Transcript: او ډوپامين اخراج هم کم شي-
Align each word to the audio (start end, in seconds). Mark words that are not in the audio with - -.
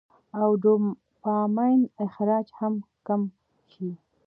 او 0.39 0.49
ډوپامين 0.61 1.81
اخراج 2.05 2.47
هم 2.59 2.73
کم 3.07 3.21
شي- 3.71 3.89